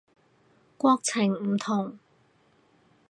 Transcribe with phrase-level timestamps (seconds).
[0.77, 1.99] 國情唔同